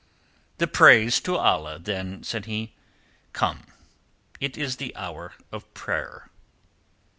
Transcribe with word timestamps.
"The 0.57 0.65
praise 0.65 1.19
to 1.19 1.37
Allah, 1.37 1.77
then," 1.77 2.23
said 2.23 2.45
he. 2.45 2.73
"Come, 3.33 3.67
it 4.39 4.57
is 4.57 4.77
the 4.77 4.95
hour 4.95 5.33
of 5.51 5.71
prayer!" 5.75 6.31